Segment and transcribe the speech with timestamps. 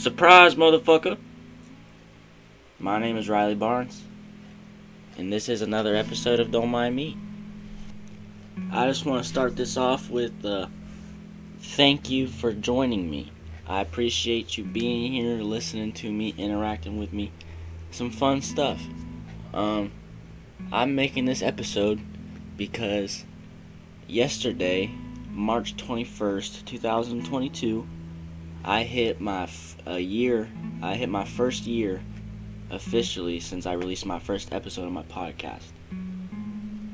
[0.00, 1.18] Surprise, motherfucker!
[2.78, 4.02] My name is Riley Barnes,
[5.18, 7.18] and this is another episode of Don't Mind Me.
[8.72, 10.68] I just want to start this off with uh,
[11.58, 13.30] thank you for joining me.
[13.66, 17.30] I appreciate you being here, listening to me, interacting with me.
[17.90, 18.80] Some fun stuff.
[19.52, 19.92] Um,
[20.72, 22.00] I'm making this episode
[22.56, 23.26] because
[24.08, 24.92] yesterday,
[25.30, 27.86] March 21st, 2022,
[28.64, 30.50] I hit my f- a year.
[30.82, 32.02] I hit my first year
[32.70, 35.64] officially since I released my first episode of my podcast.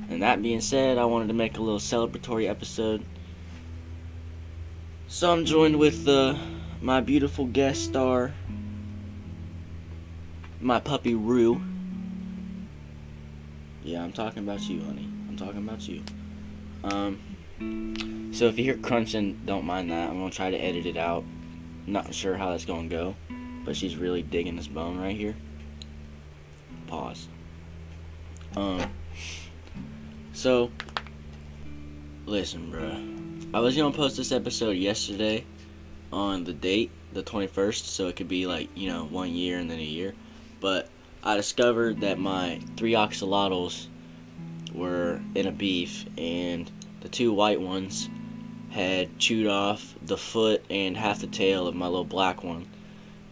[0.08, 3.04] And that being said, I wanted to make a little celebratory episode.
[5.08, 6.36] So I'm joined with uh,
[6.80, 8.32] my beautiful guest star,
[10.60, 11.60] my puppy Rue.
[13.82, 15.08] Yeah, I'm talking about you, honey.
[15.28, 16.02] I'm talking about you.
[16.84, 20.10] Um, so if you hear crunching, don't mind that.
[20.10, 21.24] I'm gonna try to edit it out.
[21.86, 23.14] Not sure how that's gonna go,
[23.64, 25.36] but she's really digging this bone right here.
[26.88, 27.28] Pause.
[28.56, 28.90] Um.
[30.32, 30.70] So,
[32.26, 33.54] listen, bruh.
[33.54, 35.44] I was gonna post this episode yesterday
[36.12, 39.70] on the date, the 21st, so it could be like, you know, one year and
[39.70, 40.14] then a year.
[40.60, 40.88] But
[41.22, 43.86] I discovered that my three axolotls
[44.74, 48.08] were in a beef, and the two white ones
[48.76, 52.66] had chewed off the foot and half the tail of my little black one.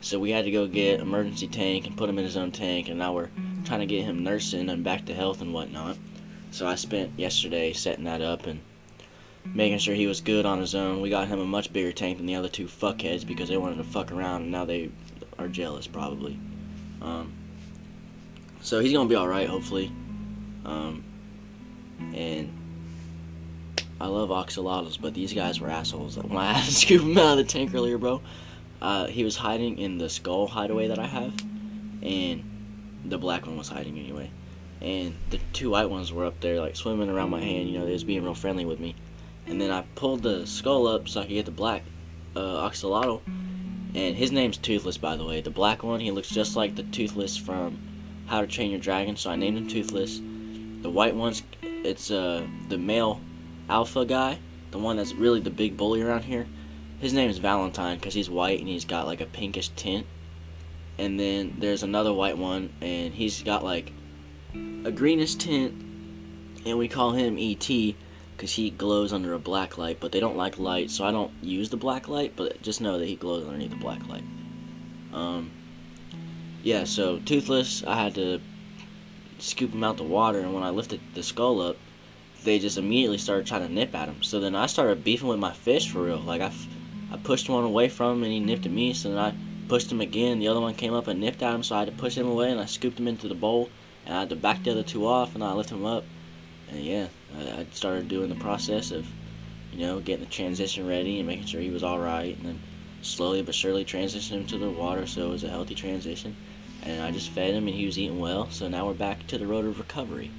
[0.00, 2.88] So we had to go get emergency tank and put him in his own tank,
[2.88, 3.28] and now we're
[3.66, 5.98] trying to get him nursing and back to health and whatnot.
[6.50, 8.62] So I spent yesterday setting that up and
[9.44, 11.02] making sure he was good on his own.
[11.02, 13.76] We got him a much bigger tank than the other two fuckheads because they wanted
[13.76, 14.90] to fuck around, and now they
[15.38, 16.38] are jealous probably.
[17.02, 17.34] Um,
[18.62, 19.92] so he's gonna be all right, hopefully.
[20.64, 21.04] Um,
[22.14, 22.50] and
[24.00, 26.16] I love axolotls, but these guys were assholes.
[26.22, 28.20] When I had to scoop him out of the tank earlier, bro,
[28.82, 31.32] uh, he was hiding in the skull hideaway that I have,
[32.02, 32.42] and
[33.04, 34.30] the black one was hiding anyway.
[34.80, 37.68] And the two white ones were up there, like swimming around my hand.
[37.68, 38.94] You know, they was being real friendly with me.
[39.46, 41.82] And then I pulled the skull up so I could get the black
[42.36, 42.70] uh.
[43.94, 45.40] And his name's Toothless, by the way.
[45.40, 47.78] The black one, he looks just like the Toothless from
[48.26, 50.20] How to Train Your Dragon, so I named him Toothless.
[50.82, 53.20] The white one's, it's uh, the male
[53.68, 54.38] alpha guy,
[54.70, 56.46] the one that's really the big bully around here.
[57.00, 60.06] His name is Valentine because he's white and he's got like a pinkish tint.
[60.96, 63.92] And then there's another white one, and he's got like
[64.54, 65.72] a greenish tint,
[66.64, 67.68] and we call him ET
[68.36, 69.98] because he glows under a black light.
[69.98, 72.34] But they don't like light, so I don't use the black light.
[72.36, 74.22] But just know that he glows underneath the black light.
[75.12, 75.50] Um,
[76.62, 76.84] yeah.
[76.84, 78.40] So toothless, I had to
[79.38, 81.76] scoop him out the water, and when I lifted the skull up,
[82.44, 84.22] they just immediately started trying to nip at him.
[84.22, 86.18] So then I started beefing with my fish for real.
[86.18, 86.52] Like I,
[87.10, 88.92] I pushed one away from him, and he nipped at me.
[88.92, 89.34] So then I
[89.68, 90.38] pushed him again.
[90.38, 92.28] The other one came up and nipped at him, so I had to push him
[92.28, 93.70] away, and I scooped him into the bowl,
[94.04, 96.04] and I had to back the other two off, and I lifted him up,
[96.68, 97.06] and yeah,
[97.38, 99.06] I, I started doing the process of,
[99.72, 102.60] you know, getting the transition ready and making sure he was all right, and then
[103.00, 106.36] slowly but surely transitioned him to the water, so it was a healthy transition,
[106.82, 109.38] and I just fed him, and he was eating well, so now we're back to
[109.38, 110.30] the road of recovery,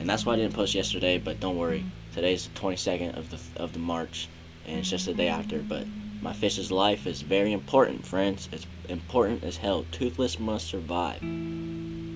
[0.00, 1.84] and that's why I didn't post yesterday, but don't worry,
[2.14, 4.28] today's the 22nd of the of the March,
[4.66, 5.86] and it's just the day after, but
[6.22, 8.48] my fish's life is very important, friends.
[8.50, 9.84] It's important as hell.
[9.92, 11.20] Toothless must survive.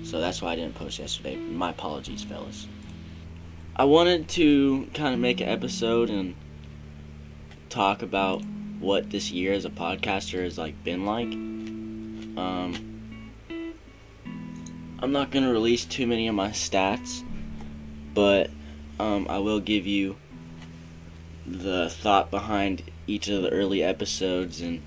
[0.03, 1.35] So that's why I didn't post yesterday.
[1.35, 2.67] My apologies, fellas.
[3.75, 6.35] I wanted to kind of make an episode and
[7.69, 8.43] talk about
[8.79, 11.31] what this year as a podcaster has like been like.
[12.37, 12.95] Um,
[14.99, 17.23] I'm not gonna release too many of my stats,
[18.15, 18.49] but
[18.99, 20.15] um, I will give you
[21.45, 24.81] the thought behind each of the early episodes and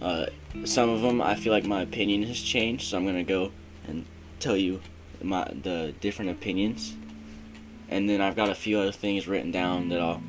[0.00, 0.26] uh,
[0.64, 3.50] some of them I feel like my opinion has changed so I'm gonna go
[3.88, 4.06] and
[4.38, 4.80] tell you
[5.20, 6.94] my the different opinions.
[7.88, 10.22] And then I've got a few other things written down that I'll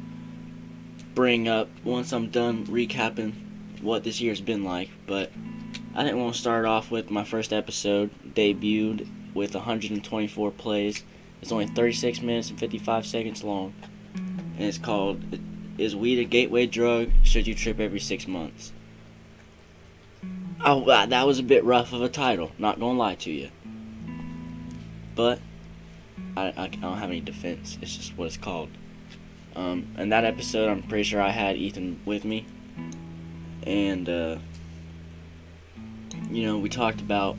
[1.14, 3.34] bring up once I'm done recapping
[3.82, 5.32] what this year's been like but
[5.96, 11.04] I didn't want to start off with my first episode debuted with 124 plays
[11.42, 13.74] it's only 36 minutes and 55 seconds long
[14.16, 15.40] and it's called
[15.80, 17.12] is weed a gateway drug?
[17.24, 18.74] Should you trip every six months?
[20.64, 22.52] Oh, that was a bit rough of a title.
[22.58, 23.50] Not gonna lie to you.
[25.16, 25.40] But
[26.36, 27.78] I, I, don't have any defense.
[27.82, 28.70] It's just what it's called.
[29.56, 32.46] Um, and that episode, I'm pretty sure I had Ethan with me,
[33.64, 34.38] and uh,
[36.30, 37.38] you know, we talked about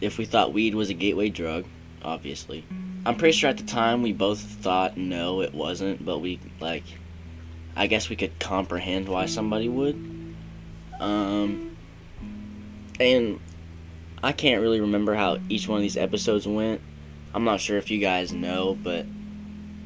[0.00, 1.64] if we thought weed was a gateway drug.
[2.02, 2.64] Obviously,
[3.04, 6.84] I'm pretty sure at the time we both thought no, it wasn't, but we like
[7.76, 9.94] I guess we could comprehend why somebody would.
[10.98, 11.76] Um,
[12.98, 13.40] and
[14.22, 16.80] I can't really remember how each one of these episodes went.
[17.32, 19.06] I'm not sure if you guys know, but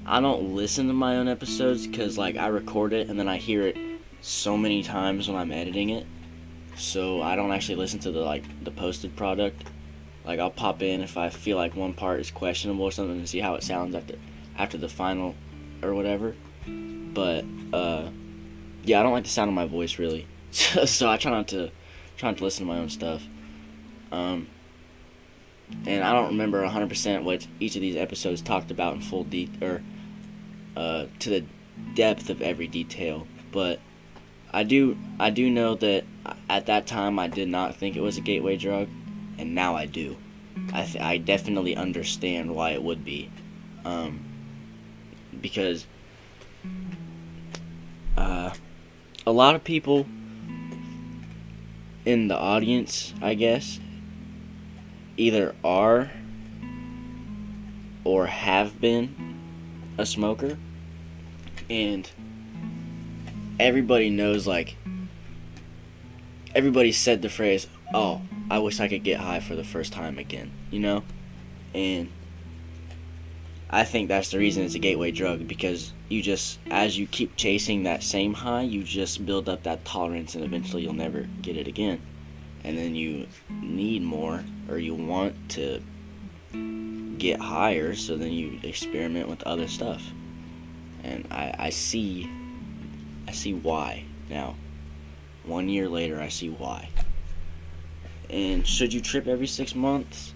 [0.06, 3.36] I don't listen to my own episodes because like I record it and then I
[3.36, 3.76] hear it
[4.20, 6.06] so many times when I'm editing it.
[6.76, 9.64] So I don't actually listen to the like the posted product.
[10.24, 13.26] Like I'll pop in if I feel like one part is questionable or something to
[13.26, 14.16] see how it sounds after
[14.56, 15.34] after the final
[15.82, 16.34] or whatever.
[16.66, 18.08] But uh,
[18.84, 21.70] yeah, I don't like the sound of my voice really, so, I try not to
[22.16, 23.22] try not to listen to my own stuff.
[24.12, 24.48] Um,
[25.86, 29.50] and I don't remember 100% what each of these episodes talked about in full de-
[29.60, 29.82] or
[30.76, 31.44] uh, to the
[31.94, 33.80] depth of every detail, but
[34.52, 36.04] I do I do know that
[36.48, 38.88] at that time I did not think it was a gateway drug,
[39.38, 40.16] and now I do.
[40.72, 43.30] I th- I definitely understand why it would be,
[43.84, 44.20] um,
[45.40, 45.86] because
[48.16, 48.52] uh,
[49.26, 50.06] a lot of people
[52.04, 53.80] in the audience, I guess,
[55.16, 56.10] either are
[58.04, 59.38] or have been
[59.96, 60.58] a smoker
[61.70, 62.10] and
[63.58, 64.76] everybody knows like
[66.54, 68.20] everybody said the phrase oh
[68.50, 71.02] i wish i could get high for the first time again you know
[71.74, 72.10] and
[73.70, 77.34] i think that's the reason it's a gateway drug because you just as you keep
[77.36, 81.56] chasing that same high you just build up that tolerance and eventually you'll never get
[81.56, 82.00] it again
[82.62, 85.82] and then you need more or you want to
[87.18, 90.02] get higher so then you experiment with other stuff
[91.04, 92.28] and I, I see
[93.28, 94.56] I see why now.
[95.44, 96.88] One year later I see why.
[98.34, 100.34] And should you trip every six months?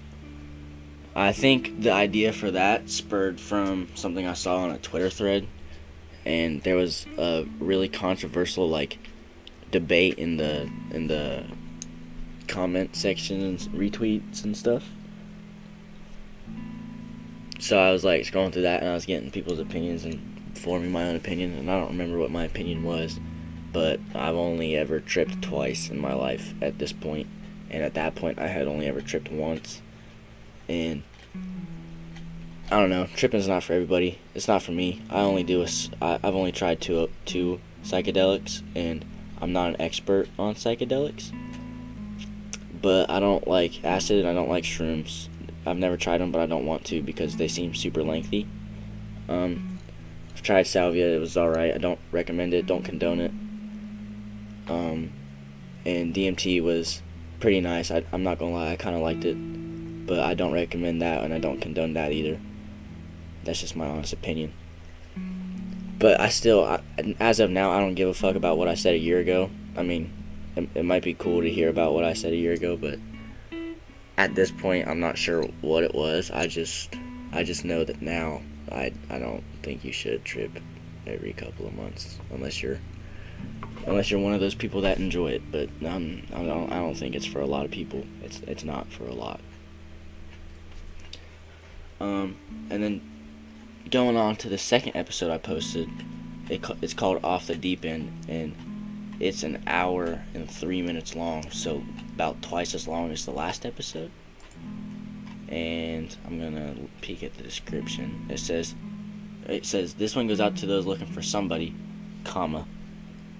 [1.17, 5.49] I think the idea for that spurred from something I saw on a Twitter thread
[6.25, 8.99] and there was a really controversial like
[9.73, 11.45] debate in the in the
[12.47, 14.85] comment section and retweets and stuff.
[17.59, 20.93] So I was like scrolling through that and I was getting people's opinions and forming
[20.93, 23.19] my own opinion, and I don't remember what my opinion was,
[23.73, 27.27] but I've only ever tripped twice in my life at this point,
[27.70, 29.82] and at that point I had only ever tripped once,
[30.69, 31.03] and
[32.70, 34.19] I don't know, tripping is not for everybody.
[34.35, 35.03] It's not for me.
[35.09, 35.65] I only do
[36.03, 39.05] I've only tried two two psychedelics, and
[39.41, 41.32] I'm not an expert on psychedelics.
[42.81, 45.29] But I don't like acid, and I don't like shrooms.
[45.67, 48.47] I've never tried them, but I don't want to because they seem super lengthy.
[49.29, 49.79] Um,
[50.35, 51.09] I've tried salvia.
[51.09, 51.75] It was all right.
[51.75, 52.67] I don't recommend it.
[52.67, 53.32] Don't condone it.
[54.69, 55.12] Um,
[55.85, 57.03] and DMT was
[57.40, 57.90] pretty nice.
[57.90, 58.73] I, I'm not gonna lie.
[58.73, 59.37] I kind of liked it,
[60.06, 62.38] but I don't recommend that, and I don't condone that either.
[63.44, 64.52] That's just my honest opinion.
[65.99, 66.81] But I still, I,
[67.19, 69.50] as of now, I don't give a fuck about what I said a year ago.
[69.76, 70.12] I mean,
[70.55, 72.99] it, it might be cool to hear about what I said a year ago, but
[74.17, 76.31] at this point, I'm not sure what it was.
[76.31, 76.94] I just,
[77.32, 80.50] I just know that now I I don't think you should trip
[81.06, 82.79] every couple of months unless you're
[83.88, 85.43] unless you're one of those people that enjoy it.
[85.50, 88.05] But um, I don't I don't think it's for a lot of people.
[88.23, 89.40] It's it's not for a lot.
[92.00, 92.37] Um,
[92.70, 93.00] and then
[93.90, 95.88] going on to the second episode I posted,
[96.49, 98.54] it it's called Off the Deep End, and
[99.18, 101.83] it's an hour and three minutes long, so
[102.14, 104.12] about twice as long as the last episode
[105.49, 108.26] and I'm gonna peek at the description.
[108.28, 108.75] It says,
[109.47, 111.75] it says this one goes out to those looking for somebody,
[112.25, 112.66] comma,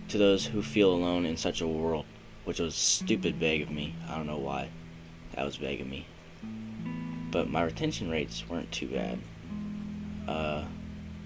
[0.09, 2.07] to those who feel alone in such a world,
[2.45, 3.95] which was stupid vague of me.
[4.09, 4.71] I don't know why,
[5.35, 6.07] that was vague of me.
[7.31, 9.19] But my retention rates weren't too bad.
[10.27, 10.65] Uh,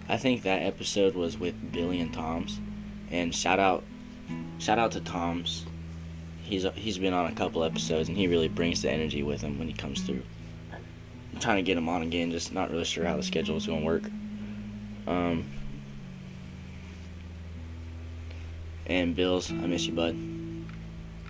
[0.09, 2.61] I think that episode was with Billy and Tom's,
[3.11, 3.85] and shout out,
[4.59, 5.65] shout out to Tom's.
[6.43, 9.59] He's he's been on a couple episodes, and he really brings the energy with him
[9.59, 10.23] when he comes through
[11.33, 13.67] I'm trying to get him on again, just not really sure how the schedule is
[13.67, 14.05] going to work.
[15.07, 15.47] Um,
[18.87, 20.17] and Bills, I miss you, bud.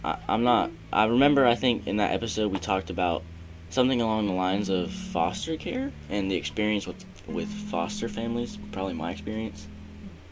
[0.05, 0.71] I, I'm not.
[0.93, 3.23] I remember, I think in that episode we talked about
[3.71, 8.59] something along the lines of foster care and the experience with with foster families.
[8.73, 9.69] Probably my experience.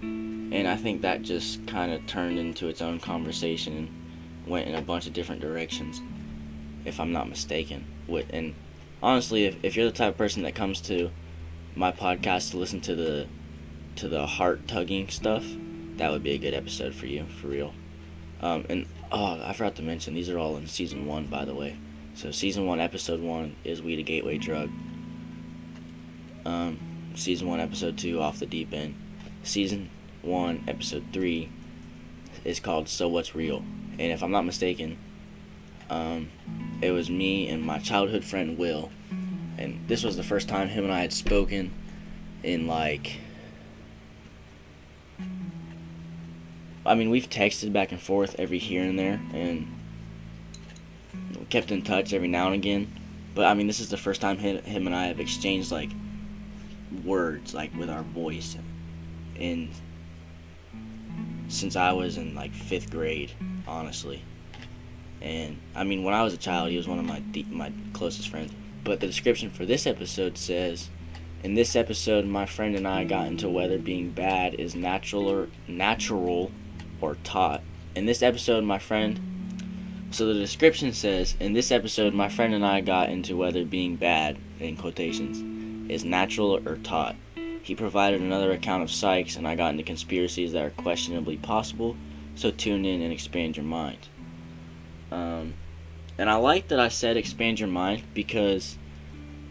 [0.03, 3.89] And I think that just kind of turned into its own conversation and
[4.47, 6.03] went in a bunch of different directions,
[6.85, 7.85] if I'm not mistaken.
[8.31, 8.55] And
[9.01, 11.11] honestly, if, if you're the type of person that comes to
[11.77, 13.29] my podcast to listen to the
[13.97, 15.45] to the heart tugging stuff,
[16.01, 17.75] that would be a good episode for you, for real.
[18.41, 21.55] Um, and oh, I forgot to mention these are all in season one, by the
[21.55, 21.77] way.
[22.15, 24.71] So season one, episode one is weed a gateway drug.
[26.47, 26.79] Um,
[27.15, 28.95] season one, episode two, off the deep end.
[29.43, 29.91] Season
[30.23, 31.51] one, episode three
[32.45, 33.59] is called So What's Real.
[33.59, 34.97] and if I'm not mistaken,
[35.91, 36.31] um,
[36.81, 38.91] it was me and my childhood friend Will,
[39.59, 41.73] and this was the first time him and I had spoken
[42.43, 43.19] in like.
[46.91, 49.69] I mean, we've texted back and forth every here and there, and
[51.49, 52.93] kept in touch every now and again.
[53.33, 55.91] But I mean, this is the first time him, him and I have exchanged like
[57.05, 58.57] words, like with our voice,
[59.39, 59.69] and
[61.47, 63.31] since I was in like fifth grade,
[63.69, 64.25] honestly.
[65.23, 67.73] And I mean, when I was a child, he was one of my deep, my
[67.93, 68.53] closest friends.
[68.83, 70.91] But the description for this episode says,
[71.45, 75.51] in this episode, my friend and I got into whether being bad is natural or
[75.69, 76.51] natural
[77.01, 77.63] or taught.
[77.95, 79.21] In this episode, my friend.
[80.11, 83.97] So the description says, in this episode, my friend and I got into whether being
[83.97, 87.17] bad, in quotations, is natural or taught.
[87.63, 91.97] He provided another account of Sykes, and I got into conspiracies that are questionably possible.
[92.35, 94.09] So tune in and expand your mind.
[95.13, 95.55] Um,
[96.19, 98.77] and I like that I said expand your mind because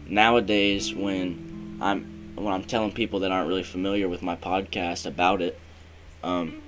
[0.06, 5.42] nowadays when I'm when I'm telling people that aren't really familiar with my podcast about
[5.42, 5.58] it,
[6.22, 6.62] um,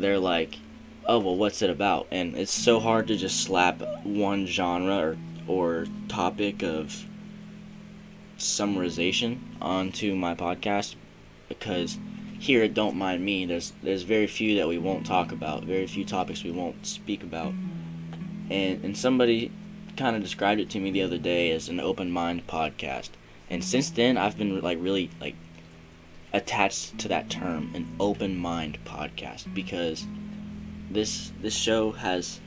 [0.00, 0.58] they're like,
[1.06, 5.16] "Oh well, what's it about?" And it's so hard to just slap one genre or
[5.48, 7.04] or topic of
[8.38, 10.96] summarization onto my podcast
[11.48, 11.98] because
[12.38, 15.86] here at Don't Mind Me, there's there's very few that we won't talk about, very
[15.86, 17.54] few topics we won't speak about
[18.50, 19.50] and and somebody
[19.96, 23.10] kind of described it to me the other day as an open mind podcast.
[23.48, 25.36] And since then, I've been like really like
[26.36, 30.06] attached to that term, an open mind podcast, because
[30.90, 32.40] this this show has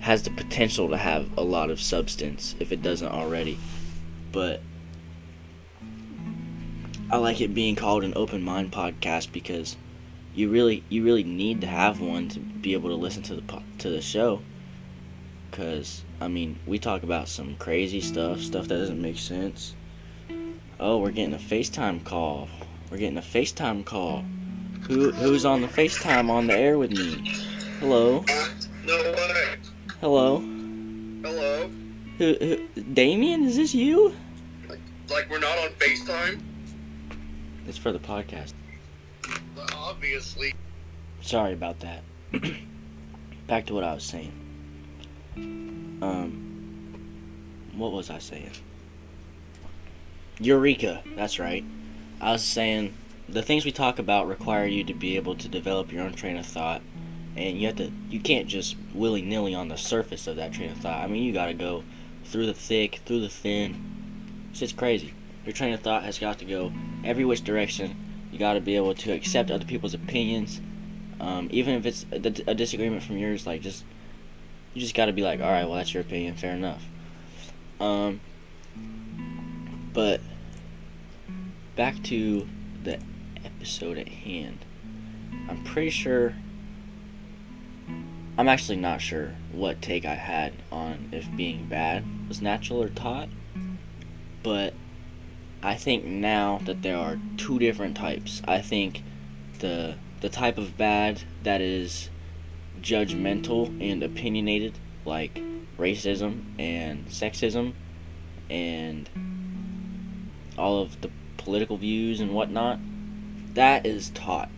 [0.00, 3.58] has the potential to have a lot of substance if it doesn't already.
[4.32, 4.60] But
[7.10, 9.76] I like it being called an open mind podcast because
[10.34, 13.62] you really you really need to have one to be able to listen to the
[13.78, 14.42] to the show
[15.52, 19.74] Cause I mean, we talk about some crazy stuff, stuff that doesn't make sense.
[20.80, 22.48] Oh, we're getting a FaceTime call.
[22.92, 24.22] We're getting a FaceTime call.
[24.82, 27.26] Who who's on the FaceTime on the air with me?
[27.80, 28.22] Hello.
[28.84, 29.56] No way.
[30.02, 30.40] Hello.
[31.22, 31.70] Hello.
[32.18, 33.44] Who, who Damien?
[33.44, 34.14] Is this you?
[34.68, 36.42] Like, like we're not on FaceTime?
[37.66, 38.52] It's for the podcast.
[39.74, 40.52] Obviously.
[41.22, 42.02] Sorry about that.
[43.46, 44.32] Back to what I was saying.
[46.02, 46.92] Um,
[47.74, 48.50] what was I saying?
[50.40, 51.02] Eureka.
[51.16, 51.64] That's right.
[52.22, 52.94] I was saying
[53.28, 56.36] the things we talk about require you to be able to develop your own train
[56.36, 56.80] of thought,
[57.36, 57.90] and you have to.
[58.08, 61.02] You can't just willy nilly on the surface of that train of thought.
[61.02, 61.82] I mean, you got to go
[62.24, 64.46] through the thick, through the thin.
[64.50, 65.14] It's just crazy.
[65.44, 66.72] Your train of thought has got to go
[67.04, 67.96] every which direction.
[68.30, 70.60] You got to be able to accept other people's opinions,
[71.20, 73.48] um, even if it's a, a disagreement from yours.
[73.48, 73.84] Like just
[74.74, 76.84] you just got to be like, all right, well that's your opinion, fair enough.
[77.80, 78.20] Um,
[79.92, 80.20] but
[81.76, 82.48] back to
[82.82, 82.98] the
[83.44, 84.64] episode at hand.
[85.48, 86.34] I'm pretty sure.
[88.38, 92.88] I'm actually not sure what take I had on if being bad was natural or
[92.88, 93.28] taught,
[94.42, 94.72] but
[95.62, 98.42] I think now that there are two different types.
[98.46, 99.02] I think
[99.58, 102.08] the the type of bad that is
[102.80, 105.40] judgmental and opinionated, like
[105.78, 107.74] racism and sexism
[108.48, 109.08] and
[110.56, 111.10] all of the
[111.42, 112.78] political views and whatnot,
[113.54, 114.50] that is taught.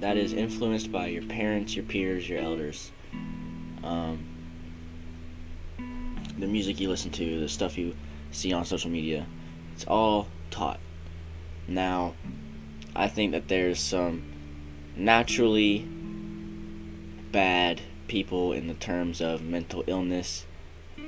[0.00, 2.92] That is influenced by your parents, your peers, your elders.
[3.82, 4.26] Um,
[6.38, 7.96] the music you listen to, the stuff you
[8.30, 9.26] see on social media,
[9.74, 10.78] it's all taught.
[11.66, 12.14] Now,
[12.94, 14.22] I think that there's some
[14.96, 15.86] naturally
[17.32, 20.46] bad people in the terms of mental illness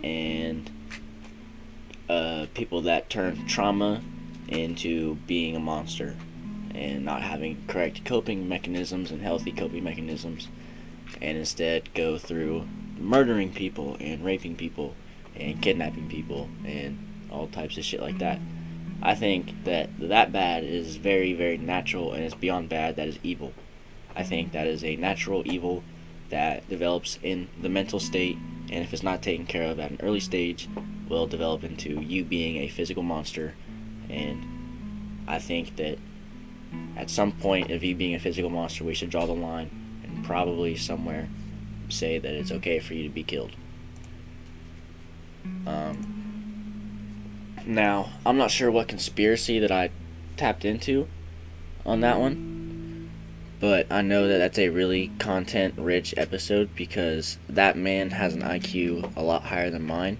[0.03, 0.71] and
[2.09, 4.03] uh, people that turn trauma
[4.51, 6.17] into being a monster
[6.75, 10.49] and not having correct coping mechanisms and healthy coping mechanisms
[11.21, 12.67] and instead go through
[12.99, 14.95] murdering people and raping people
[15.37, 16.99] and kidnapping people and
[17.31, 18.39] all types of shit like that.
[19.03, 22.97] I think that that bad is very, very natural and it's beyond bad.
[22.97, 23.53] That is evil.
[24.15, 25.83] I think that is a natural evil
[26.29, 28.37] that develops in the mental state,
[28.71, 30.69] and if it's not taken care of at an early stage,
[31.09, 33.55] will develop into you being a physical monster.
[34.11, 35.99] And I think that
[36.97, 39.71] at some point of you being a physical monster, we should draw the line
[40.05, 41.29] and probably somewhere
[41.89, 43.53] say that it's okay for you to be killed.
[45.67, 46.21] Um,
[47.67, 49.91] now, I'm not sure what conspiracy that I
[50.37, 51.09] tapped into
[51.85, 53.11] on that one,
[53.59, 58.43] but I know that that's a really content rich episode because that man has an
[58.43, 60.19] IQ a lot higher than mine,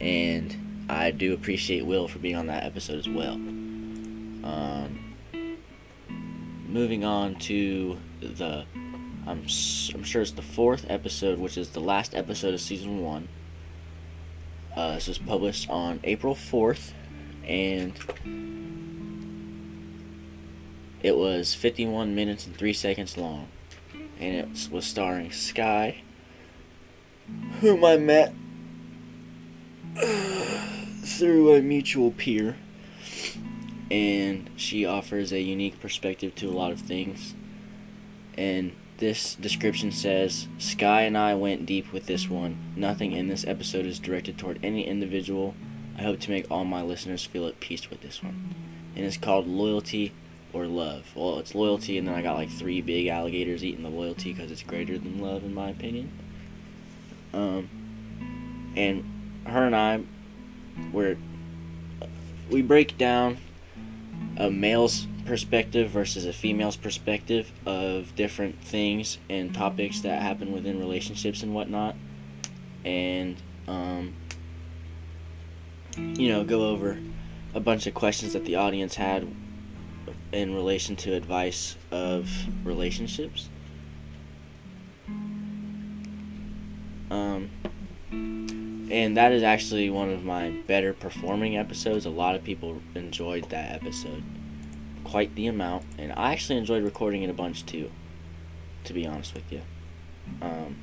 [0.00, 3.34] and I do appreciate Will for being on that episode as well.
[3.34, 5.16] Um,
[6.66, 8.64] moving on to the,
[9.26, 9.46] I'm,
[9.94, 13.28] I'm sure it's the fourth episode, which is the last episode of season one.
[14.76, 16.92] Uh, this was published on April 4th,
[17.44, 17.92] and
[21.02, 23.48] it was 51 minutes and 3 seconds long.
[24.20, 26.02] And it was starring Sky,
[27.60, 28.34] whom I met
[31.18, 32.56] through a mutual peer.
[33.90, 37.34] And she offers a unique perspective to a lot of things.
[38.36, 42.72] And this description says Sky and I went deep with this one.
[42.76, 45.54] Nothing in this episode is directed toward any individual.
[45.96, 48.54] I hope to make all my listeners feel at peace with this one.
[48.94, 50.12] And it's called Loyalty
[50.52, 51.12] or Love.
[51.14, 54.50] Well, it's Loyalty, and then I got like three big alligators eating the loyalty because
[54.50, 56.10] it's greater than love, in my opinion.
[57.32, 57.68] Um,
[58.76, 60.02] and her and I,
[60.92, 61.16] were
[62.50, 63.38] we break down
[64.36, 70.78] a male's perspective versus a female's perspective of different things and topics that happen within
[70.78, 71.94] relationships and whatnot.
[72.84, 74.14] And um,
[75.96, 76.98] you know go over
[77.54, 79.26] a bunch of questions that the audience had
[80.32, 82.30] in relation to advice of
[82.64, 83.48] relationships.
[87.10, 87.50] Um,
[88.90, 93.50] and that is actually one of my better performing episodes a lot of people enjoyed
[93.50, 94.22] that episode
[95.08, 97.90] quite the amount, and I actually enjoyed recording it a bunch too,
[98.84, 99.62] to be honest with you.
[100.42, 100.76] Um,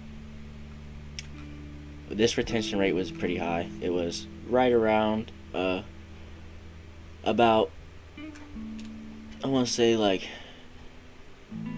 [2.10, 3.70] this retention rate was pretty high.
[3.82, 5.84] It was right around uh,
[7.24, 7.70] about,
[9.44, 10.28] I want to say like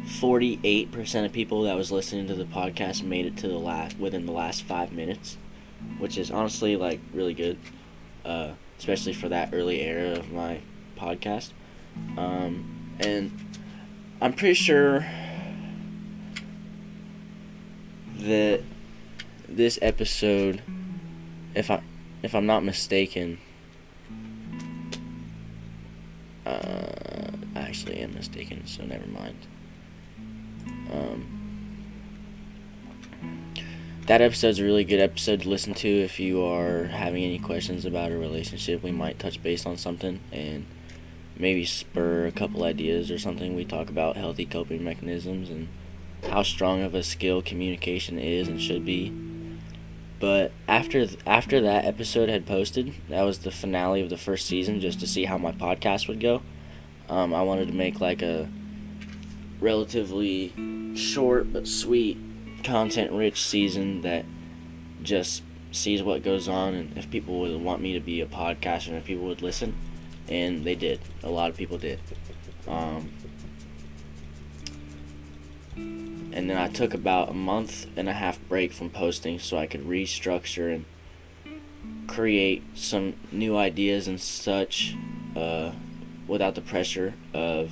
[0.05, 4.25] 48% of people that was listening to the podcast made it to the last within
[4.25, 5.38] the last five minutes,
[5.98, 7.58] which is honestly like really good,
[8.26, 10.62] uh, especially for that early era of my
[10.98, 11.52] podcast.
[12.18, 13.32] Um, and
[14.22, 15.06] I'm pretty sure
[18.20, 18.62] that
[19.48, 20.62] this episode,
[21.56, 21.82] if I
[22.24, 23.40] if I'm not mistaken,
[26.46, 29.48] uh, I actually am mistaken, so never mind.
[30.92, 31.37] Um,
[34.08, 37.84] that episode's a really good episode to listen to if you are having any questions
[37.84, 38.82] about a relationship.
[38.82, 40.65] We might touch base on something and
[41.38, 43.54] maybe spur a couple ideas or something.
[43.54, 45.67] We talk about healthy coping mechanisms and
[46.30, 49.10] how strong of a skill communication is and should be.
[50.22, 54.80] But after after that episode had posted, that was the finale of the first season,
[54.80, 56.41] just to see how my podcast would go.
[57.10, 58.50] Um, I wanted to make like a
[59.60, 60.54] relatively
[60.96, 62.17] short but sweet,
[62.63, 64.26] content-rich season that
[65.04, 68.88] just sees what goes on and if people would want me to be a podcaster
[68.88, 69.76] and if people would listen
[70.28, 71.00] and they did.
[71.24, 72.00] A lot of people did.
[72.67, 73.12] Um,
[75.76, 79.67] and then I took about a month and a half break from posting so I
[79.67, 80.86] could restructure and
[82.08, 84.96] create some new ideas and such
[85.36, 85.72] uh,
[86.28, 87.72] without the pressure of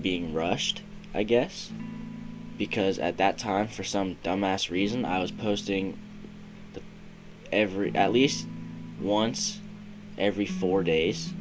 [0.00, 1.70] being rushed, I guess.
[2.60, 5.98] Because at that time, for some dumbass reason, I was posting
[6.74, 6.82] the,
[7.50, 8.46] every at least
[9.00, 9.60] once
[10.18, 11.32] every four days.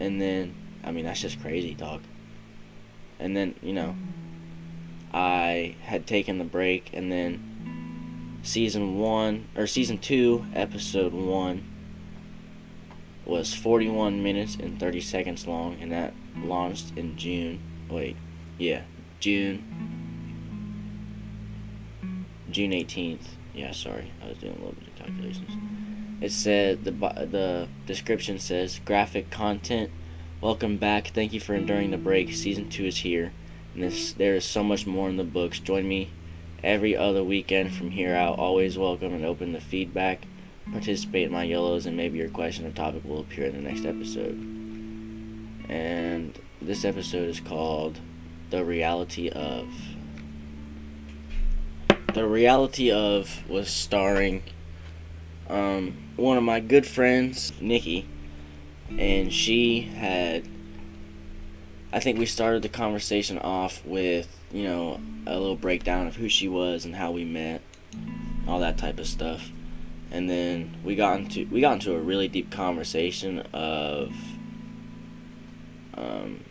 [0.00, 2.00] And then, I mean, that's just crazy, dog.
[3.18, 3.94] And then, you know,
[5.12, 11.70] I had taken the break, and then season one, or season two, episode one,
[13.26, 17.60] was 41 minutes and 30 seconds long, and that launched in June.
[17.90, 18.16] Wait,
[18.56, 18.84] yeah,
[19.24, 19.64] June.
[22.50, 23.28] June 18th.
[23.54, 25.50] Yeah, sorry, I was doing a little bit of calculations.
[26.20, 29.90] It said the the description says graphic content.
[30.42, 31.06] Welcome back.
[31.06, 32.34] Thank you for enduring the break.
[32.34, 33.32] Season two is here,
[33.72, 35.58] and this there is so much more in the books.
[35.58, 36.10] Join me
[36.62, 38.38] every other weekend from here out.
[38.38, 40.26] Always welcome and open to feedback.
[40.70, 43.86] Participate in my yellows, and maybe your question or topic will appear in the next
[43.86, 44.36] episode.
[45.70, 48.00] And this episode is called
[48.54, 49.66] "The Reality of."
[52.14, 54.44] The reality of was starring
[55.48, 58.06] um, one of my good friends, Nikki,
[58.96, 60.46] and she had.
[61.92, 66.28] I think we started the conversation off with, you know, a little breakdown of who
[66.28, 67.60] she was and how we met,
[68.46, 69.50] all that type of stuff.
[70.12, 74.14] And then we got into we got into a really deep conversation of
[75.94, 76.43] um,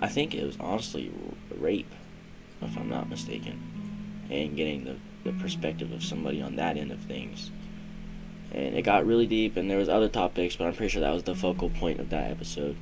[0.00, 1.12] I think it was honestly
[1.56, 1.92] rape,
[2.60, 7.00] if I'm not mistaken, and getting the, the perspective of somebody on that end of
[7.00, 7.50] things.
[8.52, 11.14] And it got really deep, and there was other topics, but I'm pretty sure that
[11.14, 12.76] was the focal point of that episode.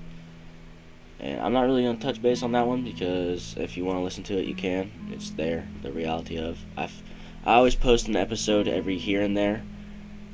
[1.21, 4.03] And I'm not really gonna touch base on that one because if you want to
[4.03, 4.91] listen to it, you can.
[5.11, 5.67] It's there.
[5.83, 7.03] The reality of I've
[7.45, 9.63] I always post an episode every here and there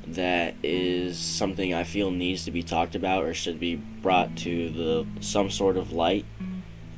[0.07, 4.69] that is something I feel needs to be talked about or should be brought to
[4.69, 6.25] the some sort of light,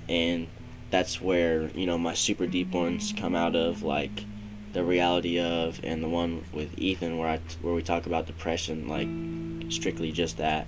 [0.09, 0.47] and
[0.89, 4.25] that's where you know my super deep ones come out of like
[4.73, 8.87] the reality of and the one with Ethan where I where we talk about depression
[8.87, 10.67] like strictly just that.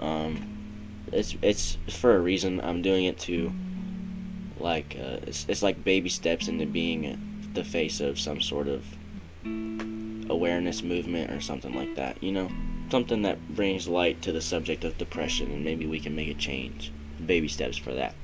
[0.00, 0.52] Um,
[1.12, 2.60] it's it's for a reason.
[2.60, 3.52] I'm doing it to
[4.58, 8.84] like uh, it's it's like baby steps into being the face of some sort of
[10.30, 12.22] awareness movement or something like that.
[12.22, 12.50] You know,
[12.90, 16.34] something that brings light to the subject of depression, and maybe we can make a
[16.34, 16.92] change.
[17.24, 18.14] Baby steps for that.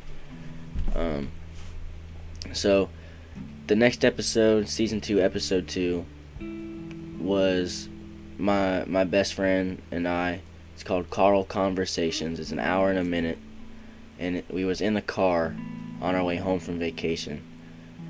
[0.94, 1.30] Um.
[2.52, 2.88] So,
[3.66, 6.06] the next episode, season two, episode two,
[7.18, 7.88] was
[8.38, 10.40] my my best friend and I
[10.78, 12.38] it's called Carl Conversations.
[12.38, 13.38] It's an hour and a minute,
[14.16, 15.56] and we was in the car
[16.00, 17.42] on our way home from vacation.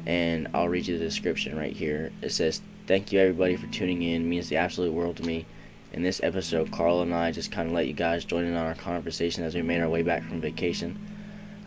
[0.05, 2.13] And I'll read you the description right here.
[2.21, 4.21] It says, "Thank you everybody for tuning in.
[4.21, 5.47] It means the absolute world to me."
[5.95, 8.67] In this episode, Carl and I just kind of let you guys join in on
[8.67, 10.99] our conversation as we made our way back from vacation.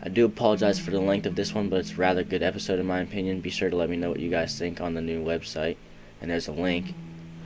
[0.04, 2.80] I do apologize for the length of this one, but it's a rather good episode
[2.80, 3.40] in my opinion.
[3.40, 5.76] Be sure to let me know what you guys think on the new website,
[6.20, 6.94] and there's a link.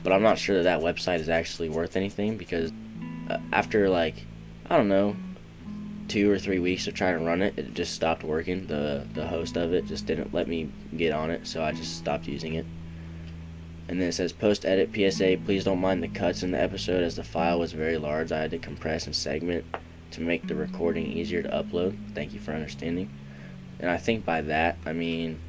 [0.03, 2.71] But I'm not sure that that website is actually worth anything because
[3.29, 4.25] uh, after like
[4.69, 5.15] I don't know
[6.07, 8.65] two or three weeks of trying to run it, it just stopped working.
[8.65, 11.95] The the host of it just didn't let me get on it, so I just
[11.95, 12.65] stopped using it.
[13.87, 15.37] And then it says post edit PSA.
[15.45, 18.31] Please don't mind the cuts in the episode as the file was very large.
[18.31, 19.63] I had to compress and segment
[20.11, 21.97] to make the recording easier to upload.
[22.13, 23.09] Thank you for understanding.
[23.79, 25.39] And I think by that I mean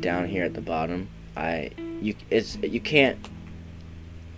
[0.00, 3.28] down here at the bottom, I you it's you can't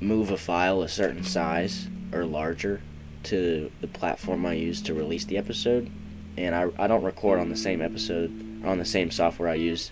[0.00, 2.80] move a file a certain size or larger
[3.24, 5.90] to the platform I use to release the episode.
[6.36, 8.30] And I, I don't record on the same episode
[8.64, 9.90] on the same software I use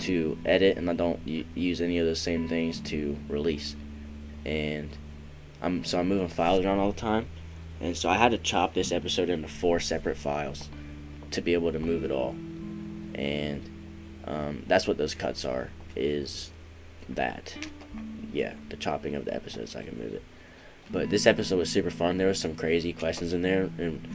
[0.00, 3.76] to edit, and I don't use any of those same things to release.
[4.44, 4.90] And
[5.60, 7.28] I'm so I'm moving files around all the time,
[7.80, 10.68] and so I had to chop this episode into four separate files
[11.30, 12.30] to be able to move it all.
[13.14, 13.68] And
[14.26, 15.70] um, that's what those cuts are.
[15.96, 16.50] Is
[17.08, 17.56] that
[18.32, 20.22] yeah, the chopping of the episodes so I can move it.
[20.90, 22.18] But this episode was super fun.
[22.18, 24.06] There was some crazy questions in there, and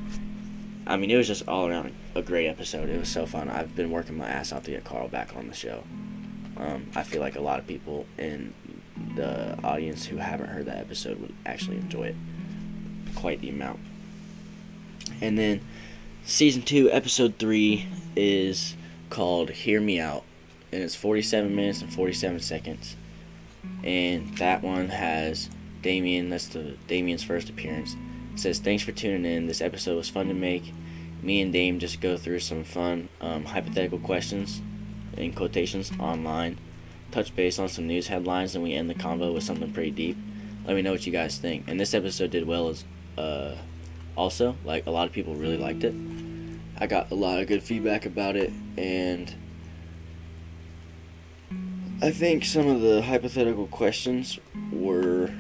[0.88, 2.90] I mean, it was just all around a great episode.
[2.90, 3.50] It was so fun.
[3.50, 5.84] I've been working my ass off to get Carl back on the show.
[6.58, 8.54] Um, I feel like a lot of people in
[9.16, 12.16] the audience who haven't heard that episode would actually enjoy it
[13.16, 13.80] quite the amount.
[15.22, 15.62] And then
[16.26, 18.76] season two, episode three is
[19.10, 20.24] called "Hear Me Out,"
[20.72, 22.96] and it's forty-seven minutes and forty-seven seconds
[23.84, 25.50] and that one has
[25.82, 26.30] Damien.
[26.30, 27.96] That's the Damien's first appearance.
[28.34, 29.48] It says thanks for tuning in.
[29.48, 30.74] This episode was fun to make.
[31.22, 34.62] Me and Dame just go through some fun um, hypothetical questions
[35.16, 36.58] in quotations online.
[37.12, 40.18] Touch base on some news headlines, and we end the convo with something pretty deep.
[40.66, 41.66] Let me know what you guys think.
[41.68, 42.84] And this episode did well as
[43.18, 43.56] uh,
[44.16, 45.94] also like a lot of people really liked it.
[46.78, 49.34] I got a lot of good feedback about it, and
[52.02, 54.40] I think some of the hypothetical questions
[54.72, 55.32] were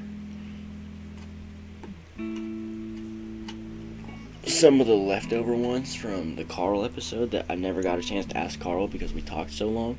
[4.45, 8.25] some of the leftover ones from the Carl episode that I never got a chance
[8.27, 9.97] to ask Carl because we talked so long.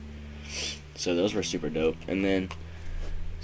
[0.94, 1.96] So those were super dope.
[2.06, 2.48] And then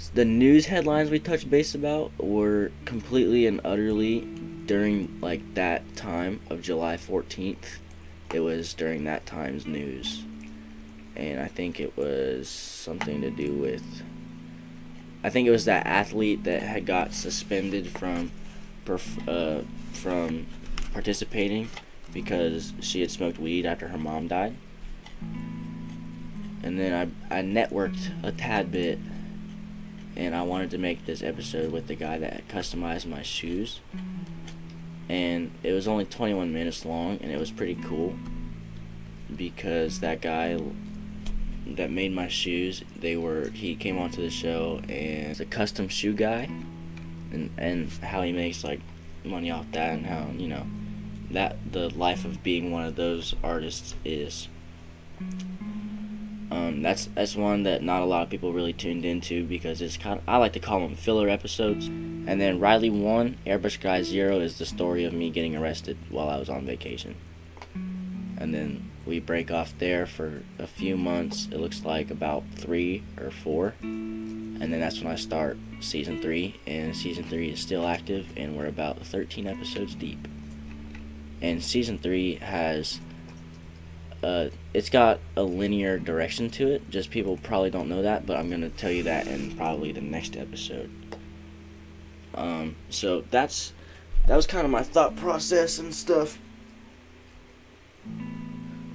[0.09, 4.21] the news headlines we touched base about were completely and utterly
[4.65, 7.77] during like that time of July 14th.
[8.33, 10.23] It was during that time's news
[11.15, 13.83] and I think it was something to do with.
[15.23, 18.31] I think it was that athlete that had got suspended from,
[18.85, 20.47] perf- uh, from
[20.93, 21.69] participating
[22.11, 24.55] because she had smoked weed after her mom died.
[26.63, 28.99] And then I I networked a tad bit,
[30.15, 33.79] and I wanted to make this episode with the guy that customized my shoes.
[33.95, 35.11] Mm-hmm.
[35.11, 38.15] And it was only 21 minutes long, and it was pretty cool
[39.35, 40.57] because that guy
[41.65, 42.83] that made my shoes.
[42.97, 46.49] They were he came onto the show and he's a custom shoe guy,
[47.31, 48.79] and and how he makes like
[49.23, 50.65] money off that and how you know
[51.29, 54.47] that the life of being one of those artists is.
[56.51, 59.95] Um, that's that's one that not a lot of people really tuned into because it's
[59.97, 61.87] kind of I like to call them filler episodes.
[61.87, 66.29] And then Riley One, Airbrush Guy Zero is the story of me getting arrested while
[66.29, 67.15] I was on vacation.
[68.37, 71.47] and then we break off there for a few months.
[71.51, 76.59] It looks like about three or four, and then that's when I start season three.
[76.67, 80.27] And season three is still active, and we're about 13 episodes deep.
[81.41, 82.99] And season three has,
[84.23, 86.89] uh, it's got a linear direction to it.
[86.89, 90.01] Just people probably don't know that, but I'm gonna tell you that in probably the
[90.01, 90.89] next episode.
[92.33, 93.73] Um, so that's
[94.27, 96.37] that was kind of my thought process and stuff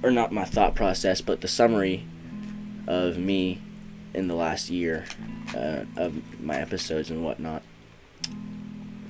[0.03, 2.05] or not my thought process, but the summary
[2.87, 3.61] of me
[4.13, 5.05] in the last year
[5.55, 7.63] uh, of my episodes and whatnot.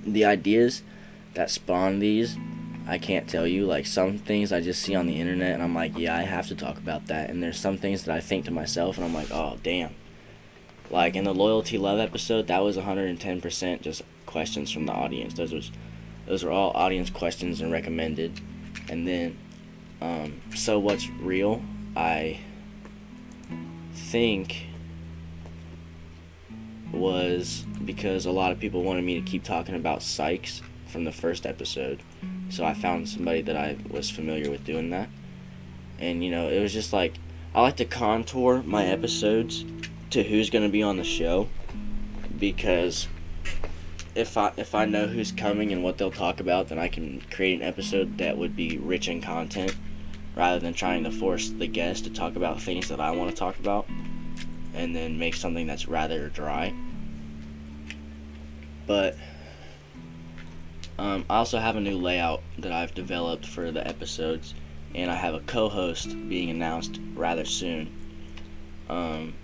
[0.04, 0.84] The ideas
[1.34, 2.38] that spawn these,
[2.88, 3.65] I can't tell you.
[3.65, 6.47] Like some things I just see on the internet and I'm like, yeah, I have
[6.47, 7.30] to talk about that.
[7.30, 9.93] And there's some things that I think to myself and I'm like, oh, damn.
[10.89, 15.34] Like in the loyalty love episode, that was 110% just questions from the audience.
[15.34, 15.71] Those was
[16.26, 18.39] those were all audience questions and recommended.
[18.89, 19.38] And then
[20.02, 21.62] um, so what's real?
[21.95, 22.39] I
[23.93, 24.67] think
[26.91, 31.12] was because a lot of people wanted me to keep talking about Sykes from the
[31.12, 32.02] first episode.
[32.50, 35.10] So I found somebody that I was familiar with doing that.
[36.00, 37.16] And you know, it was just like
[37.54, 39.66] I like to contour my episodes
[40.12, 41.50] to who's going to be on the show
[42.38, 43.08] because
[44.16, 47.22] if I if I know who's coming and what they'll talk about, then I can
[47.32, 49.76] create an episode that would be rich in content
[50.36, 53.36] rather than trying to force the guest to talk about things that I want to
[53.36, 53.88] talk about
[54.74, 56.74] and then make something that's rather dry.
[58.86, 59.18] But
[60.98, 64.54] um, I also have a new layout that I've developed for the episodes,
[64.96, 67.92] and I have a co host being announced rather soon.
[68.90, 69.36] Um,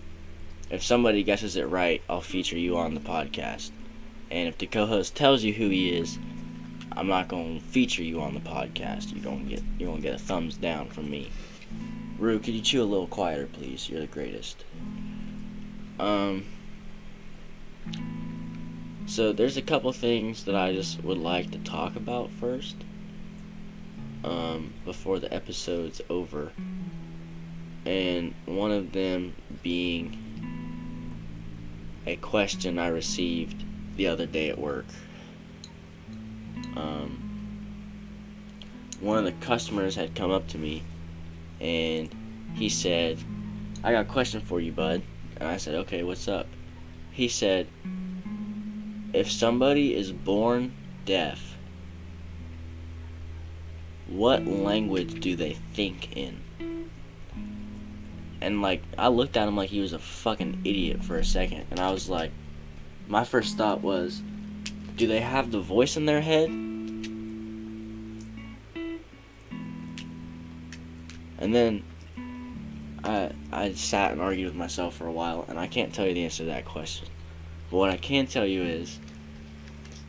[0.69, 3.71] if somebody guesses it right, I'll feature you on the podcast.
[4.31, 6.17] And if the co host tells you who he is,
[6.91, 9.13] I'm not gonna feature you on the podcast.
[9.13, 11.29] You're gonna get you're get a thumbs down from me.
[12.17, 13.89] Rue, could you chew a little quieter, please?
[13.89, 14.63] You're the greatest.
[15.99, 16.45] Um.
[19.05, 22.77] So there's a couple things that I just would like to talk about first.
[24.23, 26.53] Um, before the episode's over.
[27.85, 30.17] And one of them being
[32.05, 33.65] a question I received
[33.97, 34.85] the other day at work
[36.75, 37.19] um,
[38.99, 40.83] one of the customers had come up to me
[41.59, 42.13] and
[42.55, 43.19] he said,
[43.83, 45.01] I got a question for you, bud.
[45.37, 46.47] And I said, okay, what's up?
[47.11, 47.67] He said,
[49.13, 50.73] if somebody is born
[51.05, 51.55] deaf,
[54.07, 56.41] what language do they think in?
[58.41, 61.65] And like, I looked at him like he was a fucking idiot for a second.
[61.71, 62.31] And I was like,
[63.07, 64.21] my first thought was,
[64.95, 66.49] do they have the voice in their head?
[71.39, 71.83] And then
[73.03, 76.13] I I sat and argued with myself for a while, and I can't tell you
[76.13, 77.07] the answer to that question.
[77.73, 78.99] But what I can tell you is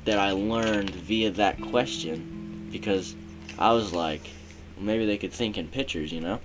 [0.04, 3.16] that I learned via that question because
[3.58, 4.20] I was like,
[4.78, 6.40] maybe they could think in pictures, you know,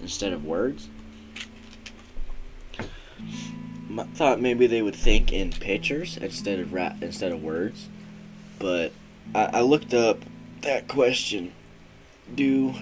[0.00, 0.88] instead of words.
[2.78, 7.88] I thought maybe they would think in pictures instead of rap instead of words,
[8.60, 8.92] but
[9.34, 10.18] I, I looked up
[10.60, 11.52] that question.
[12.32, 12.74] Do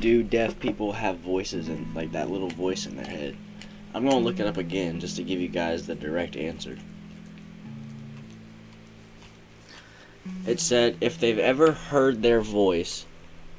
[0.00, 3.36] do deaf people have voices and like that little voice in their head?
[3.94, 6.78] I'm gonna look it up again just to give you guys the direct answer.
[10.46, 13.06] It said if they've ever heard their voice,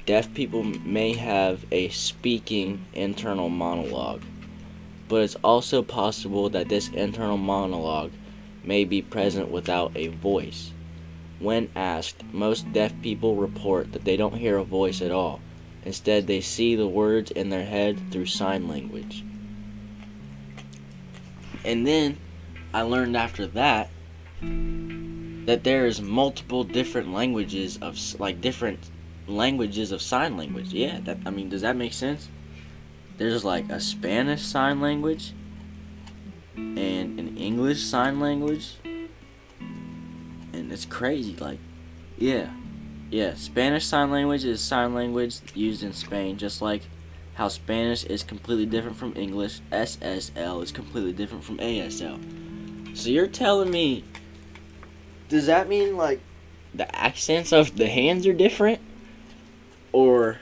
[0.04, 4.22] deaf people may have a speaking internal monologue
[5.08, 8.12] but it's also possible that this internal monologue
[8.64, 10.72] may be present without a voice.
[11.38, 15.40] When asked, most deaf people report that they don't hear a voice at all.
[15.84, 19.24] Instead, they see the words in their head through sign language.
[21.66, 22.16] And then
[22.72, 23.90] I learned after that
[24.40, 28.78] that there's multiple different languages of like different
[29.26, 30.72] languages of sign language.
[30.72, 32.28] Yeah, that I mean, does that make sense?
[33.18, 35.32] there's like a Spanish sign language
[36.56, 38.74] and an English sign language.
[38.84, 41.36] And it's crazy.
[41.36, 41.58] Like,
[42.18, 42.50] yeah.
[43.10, 46.82] Yeah, Spanish sign language is sign language used in Spain, just like
[47.36, 49.60] how Spanish is completely different from English.
[49.70, 52.18] SSL is completely different from ASL.
[52.96, 54.04] So you're telling me,
[55.28, 56.20] does that mean like
[56.74, 58.80] the accents of the hands are different?
[59.92, 60.38] Or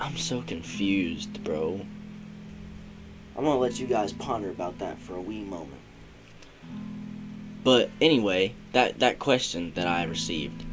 [0.00, 1.86] I'm so confused, bro.
[3.36, 5.80] I'm gonna let you guys ponder about that for a wee moment.
[7.62, 10.64] But anyway, that that question that I received.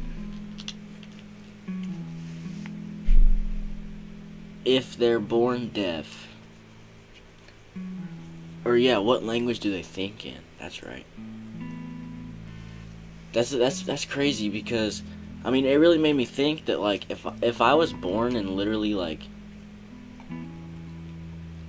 [4.68, 6.28] If they're born deaf.
[8.66, 10.42] Or yeah, what language do they think in?
[10.60, 11.06] That's right.
[13.32, 15.02] That's that's that's crazy because
[15.42, 18.56] I mean, it really made me think that like if if I was born in
[18.56, 19.22] literally like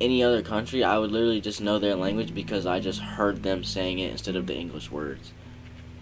[0.02, 3.64] any other country, I would literally just know their language because I just heard them
[3.64, 5.32] saying it instead of the English words,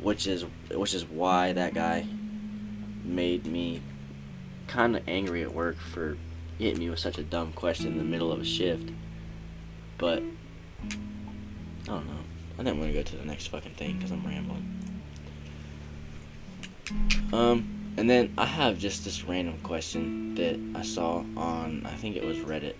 [0.01, 2.07] which is which is why that guy
[3.03, 3.81] made me
[4.65, 6.17] kind of angry at work for
[6.57, 8.89] hitting me with such a dumb question in the middle of a shift.
[9.97, 10.23] But
[10.83, 12.23] I don't know.
[12.59, 14.73] I didn't want to go to the next fucking thing because I'm rambling.
[17.33, 22.15] Um, and then I have just this random question that I saw on, I think
[22.15, 22.75] it was Reddit.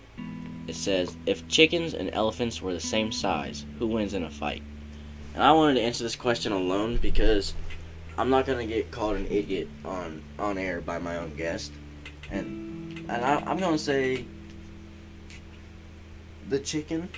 [0.68, 4.62] It says, if chickens and elephants were the same size, who wins in a fight?
[5.34, 7.54] And I wanted to answer this question alone because
[8.18, 11.72] I'm not gonna get called an idiot on on air by my own guest,
[12.32, 12.67] and
[13.10, 14.26] and I, I'm gonna say
[16.50, 17.10] the chicken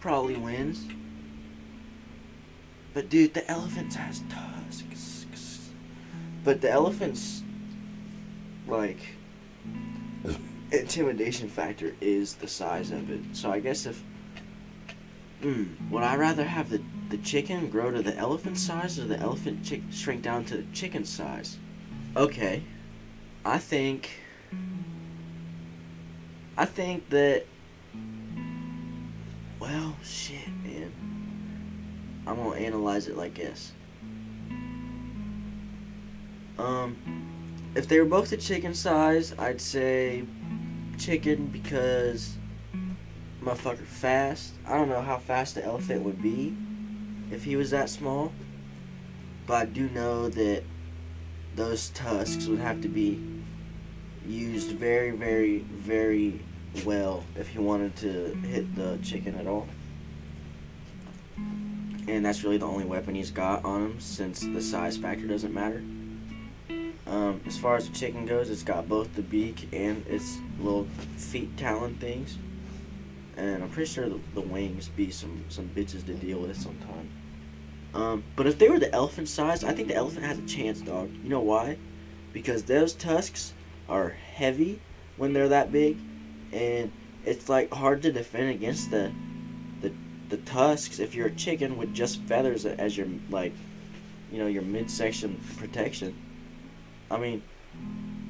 [0.00, 0.86] probably wins.
[2.94, 5.70] But dude, the elephant has tusks.
[6.44, 7.42] But the elephant's
[8.66, 9.00] like
[10.72, 13.20] intimidation factor is the size of it.
[13.32, 14.02] So I guess if
[15.42, 19.18] mm, would I rather have the the chicken grow to the elephant size or the
[19.18, 21.58] elephant chick shrink down to the chicken size?
[22.16, 22.62] Okay.
[23.44, 24.10] I think
[26.58, 27.46] I think that
[29.60, 30.92] well, shit, man.
[32.26, 33.70] I'm gonna analyze it like this.
[36.58, 36.96] Um,
[37.76, 40.24] if they were both the chicken size, I'd say
[40.98, 42.36] chicken because
[43.40, 44.54] motherfucker fast.
[44.66, 46.56] I don't know how fast the elephant would be
[47.30, 48.32] if he was that small,
[49.46, 50.64] but I do know that
[51.54, 53.22] those tusks would have to be
[54.26, 56.40] used very, very, very
[56.84, 59.66] well if he wanted to hit the chicken at all.
[62.08, 65.52] And that's really the only weapon he's got on him since the size factor doesn't
[65.52, 65.82] matter.
[67.06, 70.86] Um, as far as the chicken goes, it's got both the beak and its little
[71.16, 72.38] feet talon things.
[73.36, 77.10] And I'm pretty sure the, the wings be some, some bitches to deal with sometime.
[77.94, 80.80] Um, but if they were the elephant size, I think the elephant has a chance,
[80.80, 81.10] dog.
[81.22, 81.78] You know why?
[82.32, 83.54] Because those tusks
[83.88, 84.80] are heavy
[85.16, 85.98] when they're that big,
[86.52, 86.90] and
[87.24, 89.12] it's like hard to defend against the
[89.80, 89.92] the
[90.28, 93.52] the tusks if you're a chicken with just feathers as your like,
[94.32, 96.14] you know, your midsection protection.
[97.10, 97.42] I mean,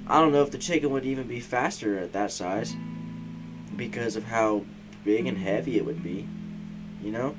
[0.06, 2.74] I don't know if the chicken would even be faster at that size
[3.76, 4.64] because of how
[5.04, 6.26] big and heavy it would be.
[7.02, 7.36] You know,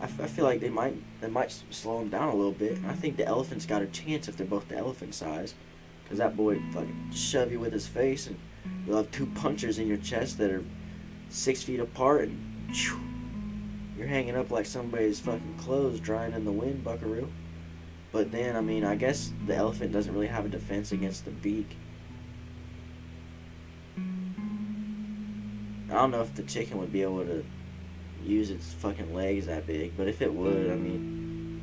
[0.00, 2.78] I, feel like they might they might slow him down a little bit.
[2.86, 5.54] I think the elephant's got a chance if they're both the elephant size,
[6.02, 8.36] because that boy fucking shove you with his face and
[8.86, 10.64] you'll have two punchers in your chest that are
[11.28, 12.76] six feet apart and
[13.96, 17.28] you're hanging up like somebody's fucking clothes drying in the wind, Buckaroo.
[18.12, 21.30] But then, I mean, I guess the elephant doesn't really have a defense against the
[21.30, 21.76] beak.
[25.90, 27.44] I don't know if the chicken would be able to
[28.24, 31.60] use its fucking legs that big, but if it would, I mean,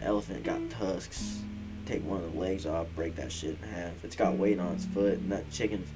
[0.00, 1.40] elephant got tusks.
[1.86, 4.04] Take one of the legs off, break that shit in half.
[4.04, 5.88] It's got weight on its foot, and that chicken's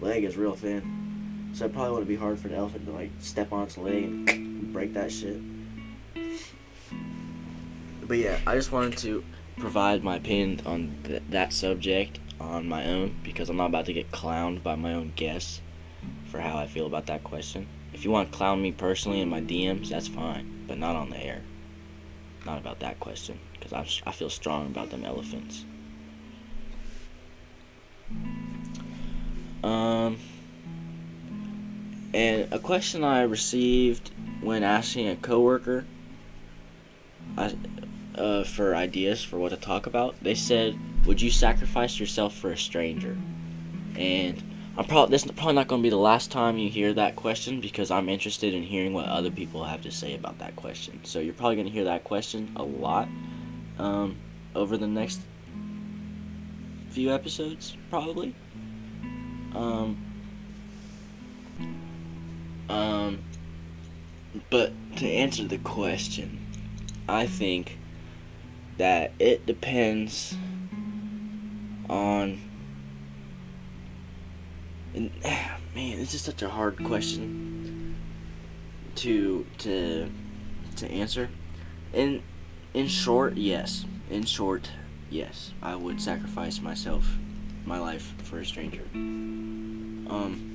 [0.00, 1.50] leg is real thin.
[1.54, 4.04] So it probably would be hard for the elephant to like step on its leg
[4.04, 5.40] and break that shit.
[8.06, 9.24] But yeah, I just wanted to
[9.58, 13.92] provide my opinion on th- that subject on my own because I'm not about to
[13.92, 15.60] get clowned by my own guests
[16.30, 17.66] for how I feel about that question.
[17.92, 21.10] If you want to clown me personally in my DMs, that's fine, but not on
[21.10, 21.42] the air.
[22.46, 23.72] Not about that question because
[24.06, 25.64] I feel strong about them elephants.
[29.62, 30.18] Um,
[32.14, 35.84] and a question I received when asking a coworker,
[38.18, 42.50] uh, for ideas for what to talk about, they said, "Would you sacrifice yourself for
[42.50, 43.16] a stranger?"
[43.96, 44.42] And
[44.76, 47.16] I'm probably this is probably not going to be the last time you hear that
[47.16, 51.00] question because I'm interested in hearing what other people have to say about that question.
[51.04, 53.08] So you're probably going to hear that question a lot
[53.78, 54.16] um,
[54.54, 55.20] over the next
[56.90, 58.34] few episodes, probably.
[59.54, 59.96] Um,
[62.68, 63.18] um,
[64.50, 66.46] but to answer the question,
[67.08, 67.78] I think
[68.76, 70.36] that it depends
[71.88, 72.40] on.
[74.94, 75.10] And,
[75.74, 77.96] man, this is such a hard question
[78.96, 80.10] to to
[80.76, 81.30] to answer.
[81.92, 82.22] In
[82.74, 83.84] in short, yes.
[84.10, 84.70] In short,
[85.10, 85.52] yes.
[85.62, 87.16] I would sacrifice myself,
[87.68, 88.82] my life for a stranger.
[88.94, 90.48] Um,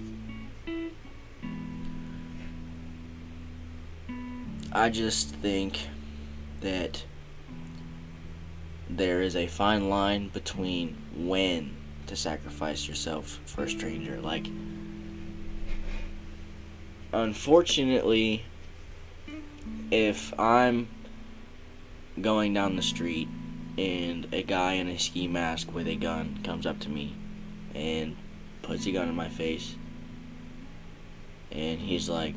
[4.72, 5.88] I just think
[6.62, 7.06] that
[8.90, 11.76] there is a fine line between when
[12.08, 14.20] to sacrifice yourself for a stranger.
[14.20, 14.48] Like,
[17.12, 18.44] unfortunately,
[19.92, 20.88] if I'm
[22.20, 23.28] going down the street
[23.78, 27.16] and a guy in a ski mask with a gun comes up to me
[27.74, 28.16] and
[28.62, 29.76] puts a gun in my face.
[31.52, 32.36] And he's like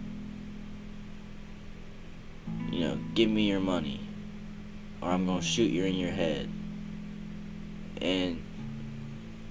[2.70, 4.00] you know give me your money
[5.00, 6.48] or I'm going to shoot you in your head.
[8.00, 8.42] And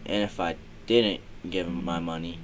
[0.06, 0.56] and if I
[0.86, 2.40] didn't give him my money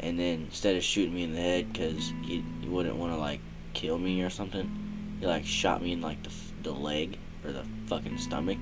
[0.00, 3.18] and then instead of shooting me in the head cuz he, he wouldn't want to
[3.18, 3.40] like
[3.72, 6.30] kill me or something he like shot me in like the,
[6.62, 8.58] the leg or the fucking stomach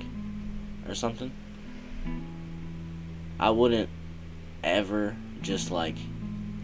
[0.89, 1.33] or something,
[3.41, 3.89] I wouldn't
[4.65, 5.97] ever just like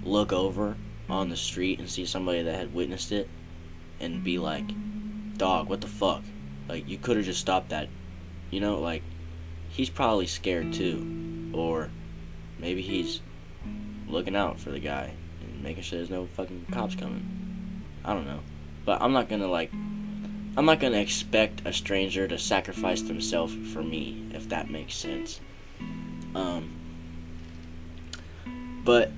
[0.03, 0.77] look over
[1.09, 3.29] on the street and see somebody that had witnessed it
[4.01, 4.65] and be like,
[5.37, 6.23] dog, what the fuck?
[6.69, 7.89] Like, you could have just stopped that.
[8.51, 9.03] You know, like,
[9.69, 11.51] he's probably scared too.
[11.53, 11.91] Or
[12.59, 13.21] maybe he's
[14.09, 17.83] looking out for the guy and making sure there's no fucking cops coming.
[18.05, 18.41] I don't know.
[18.85, 19.73] But I'm not gonna, like,
[20.57, 25.41] I'm not gonna expect a stranger to sacrifice themselves for me, if that makes sense.
[26.35, 26.71] Um,
[28.85, 29.11] but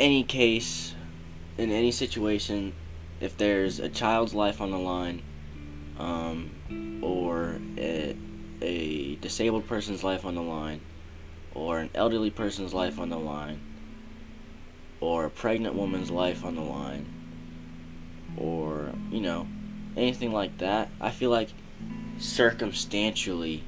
[0.00, 0.94] any case,
[1.58, 2.72] in any situation,
[3.20, 5.22] if there's a child's life on the line,
[5.98, 8.16] um, or a,
[8.62, 10.80] a disabled person's life on the line,
[11.54, 13.60] or an elderly person's life on the line,
[15.00, 17.04] or a pregnant woman's life on the line,
[18.40, 19.46] or, you know,
[19.96, 20.88] anything like that.
[21.00, 21.50] I feel like
[22.18, 23.62] circumstantially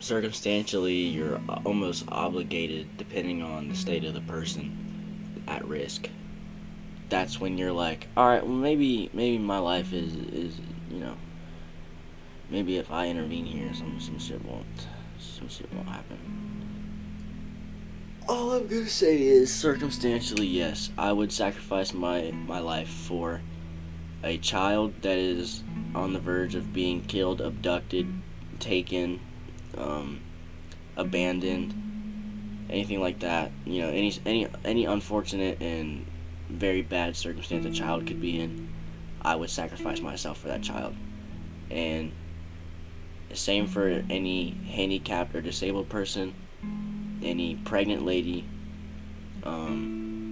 [0.00, 6.08] circumstantially you're almost obligated depending on the state of the person at risk
[7.08, 11.14] that's when you're like all right well maybe maybe my life is is you know
[12.48, 14.86] maybe if i intervene here some some shit won't
[15.18, 16.77] some shit won't happen
[18.28, 23.40] all I'm gonna say is circumstantially, yes, I would sacrifice my my life for
[24.22, 25.62] a child that is
[25.94, 28.06] on the verge of being killed, abducted,
[28.58, 29.20] taken,
[29.78, 30.20] um,
[30.96, 33.50] abandoned, anything like that.
[33.64, 36.06] You know, any any any unfortunate and
[36.50, 38.68] very bad circumstance a child could be in,
[39.22, 40.94] I would sacrifice myself for that child.
[41.70, 42.12] And
[43.30, 46.34] the same for any handicapped or disabled person
[47.22, 48.44] any pregnant lady.
[49.44, 50.28] Um,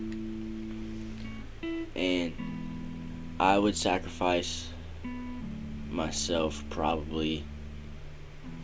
[1.94, 2.32] and
[3.40, 4.68] I would sacrifice
[5.90, 7.44] myself probably.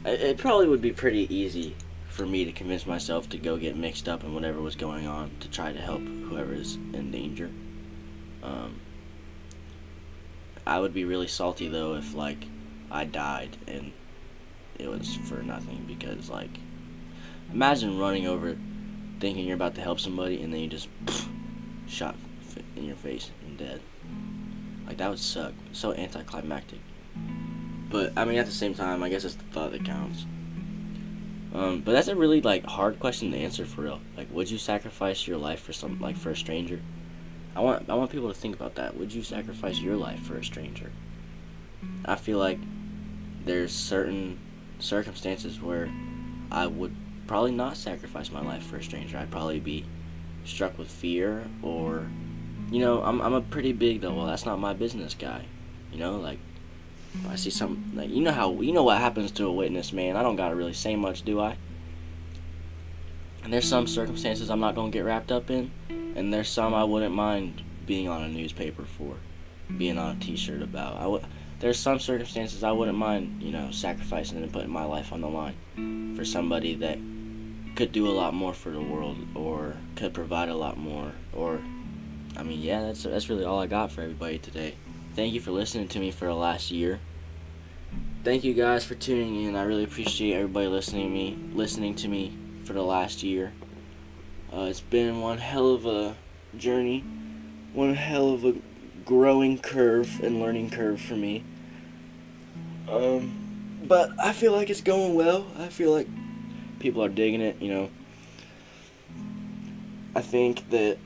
[0.05, 1.77] It probably would be pretty easy
[2.09, 5.31] for me to convince myself to go get mixed up in whatever was going on
[5.41, 7.51] to try to help whoever is in danger.
[8.43, 8.81] Um,
[10.67, 12.45] I would be really salty though if like
[12.91, 13.93] I died and
[14.79, 16.51] it was for nothing because like
[17.53, 18.57] Imagine running over,
[19.21, 21.29] thinking you're about to help somebody, and then you just pff,
[21.87, 22.17] shot
[22.77, 23.81] in your face and dead.
[24.87, 25.53] Like that would suck.
[25.73, 26.81] So anticlimactic.
[27.91, 30.25] But I mean, at the same time, I guess it's the thought that counts.
[31.55, 34.01] Um, but that's a really like hard question to answer for real.
[34.17, 36.81] Like, would you sacrifice your life for some like for a stranger?
[37.55, 38.97] I want I want people to think about that.
[38.97, 40.91] Would you sacrifice your life for a stranger?
[42.07, 42.59] I feel like
[43.45, 44.39] there's certain
[44.79, 45.93] circumstances where
[46.51, 46.95] I would
[47.33, 49.17] probably not sacrifice my life for a stranger.
[49.17, 49.87] I'd probably be
[50.45, 52.07] struck with fear or
[52.71, 55.47] you know, I'm I'm a pretty big though, well that's not my business guy.
[55.91, 56.39] You know, like
[57.15, 59.95] if I see some like you know how you know what happens to a witness,
[59.95, 60.15] man.
[60.15, 61.57] I don't gotta really say much, do I?
[63.45, 66.85] And there's some circumstances I'm not gonna get wrapped up in, and there's some I
[66.85, 69.17] wouldn't mind being on a newspaper for,
[69.79, 70.99] being on a T-shirt about.
[70.99, 71.25] I would.
[71.61, 75.29] There's some circumstances I wouldn't mind, you know, sacrificing and putting my life on the
[75.29, 76.99] line for somebody that
[77.75, 81.61] could do a lot more for the world or could provide a lot more or
[82.37, 84.75] I mean yeah that's that's really all I got for everybody today.
[85.15, 87.01] Thank you for listening to me for the last year.
[88.25, 89.57] Thank you guys for tuning in.
[89.57, 93.53] I really appreciate everybody listening to me listening to me for the last year.
[94.53, 96.15] Uh, it's been one hell of a
[96.57, 97.01] journey,
[97.73, 98.55] one hell of a
[99.05, 101.43] growing curve and learning curve for me.
[102.89, 105.47] Um, but I feel like it's going well.
[105.59, 106.07] I feel like
[106.83, 107.91] people are digging it, you know.
[110.15, 110.99] I think that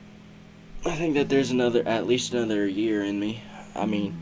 [0.85, 3.41] I think that there's another at least another year in me.
[3.75, 4.17] I mean,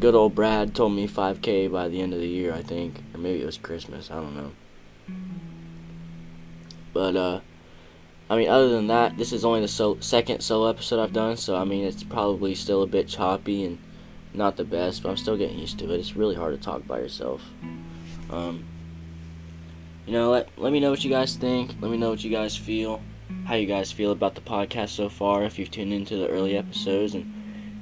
[0.00, 3.18] good old Brad told me 5k by the end of the year, I think, or
[3.18, 4.52] maybe it was Christmas, I don't know.
[6.92, 7.40] But uh
[8.28, 11.36] I mean, other than that, this is only the so- second solo episode I've done,
[11.36, 13.78] so I mean, it's probably still a bit choppy and
[14.34, 16.00] not the best, but I'm still getting used to it.
[16.00, 17.40] It's really hard to talk by yourself.
[18.30, 18.64] Um,
[20.06, 21.74] you know, let let me know what you guys think.
[21.80, 23.02] Let me know what you guys feel,
[23.44, 25.42] how you guys feel about the podcast so far.
[25.42, 27.32] If you've tuned into the early episodes and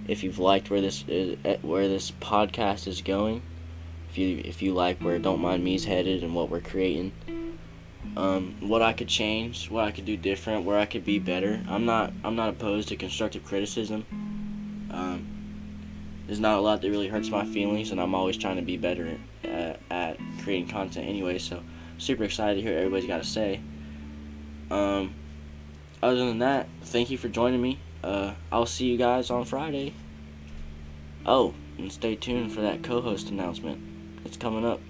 [0.09, 3.43] if you've liked where this is, eh, where this podcast is going,
[4.09, 7.13] if you if you like where Don't Mind Me's headed and what we're creating,
[8.17, 11.63] um, what I could change, what I could do different, where I could be better.
[11.69, 14.07] I'm not I'm not opposed to constructive criticism.
[14.91, 15.27] Um,
[16.27, 18.79] there's not a lot that really hurts my feelings, and I'm always trying to be
[18.79, 21.37] better at, at creating content anyway.
[21.37, 21.63] So
[22.05, 23.61] super excited to hear everybody's got to say.
[24.71, 25.15] Um,
[26.03, 27.79] other than that, thank you for joining me.
[28.03, 29.95] Uh, I'll see you guys on Friday.
[31.25, 33.81] Oh, and stay tuned for that co-host announcement.
[34.25, 34.81] It's coming up.